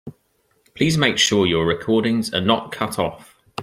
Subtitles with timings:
[0.73, 3.35] Please make sure your recordings are not cut off.